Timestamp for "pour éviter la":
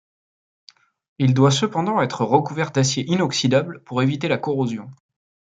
3.83-4.39